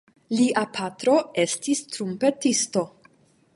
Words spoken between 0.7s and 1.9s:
patro estis